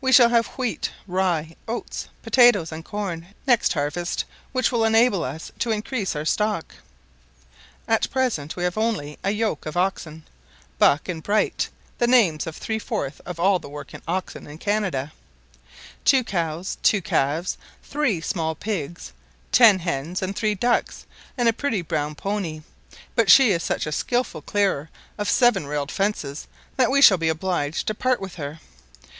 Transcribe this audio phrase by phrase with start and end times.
[0.00, 5.52] We shall have wheat, rye, oats, potatoes, and corn next harvest, which will enable us
[5.60, 6.74] to increase our stock.
[7.86, 10.24] At present we have only a yoke of oxen
[10.80, 15.12] (Buck and Bright, the names of three fourths of all the working oxen in Canada),
[16.04, 19.12] two cows, two calves, three small pigs,
[19.52, 21.06] ten hens, and three ducks,
[21.38, 22.62] and a pretty brown pony:
[23.14, 27.28] but she is such a skilful clearer of seven railed fences that we shall be
[27.28, 28.58] obliged to part with her.